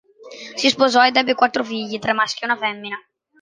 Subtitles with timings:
[0.55, 2.97] Si sposò ed ebbe quattro figli, tre maschi e una femmina.